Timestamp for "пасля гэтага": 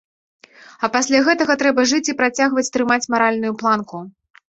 0.95-1.57